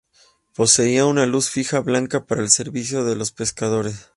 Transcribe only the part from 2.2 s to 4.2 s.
para el servicio de los pescadores.